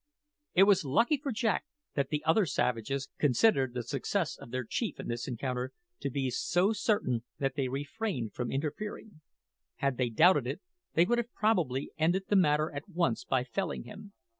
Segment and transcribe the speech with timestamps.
[0.55, 1.63] It was lucky for Jack
[1.93, 6.31] that the other savages considered the success of their chief in this encounter to be
[6.31, 9.21] so certain that they refrained from interfering.
[9.75, 10.59] Had they doubted it,
[10.95, 14.13] they would have probably ended the matter at once by felling him.